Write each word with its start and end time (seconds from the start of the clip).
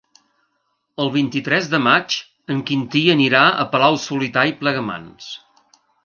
El 1.03 1.09
vint-i-tres 1.17 1.67
de 1.73 1.79
maig 1.87 2.15
en 2.55 2.63
Quintí 2.69 3.01
anirà 3.15 3.41
a 3.49 3.67
Palau-solità 3.75 4.47
i 4.53 4.55
Plegamans. 4.63 5.29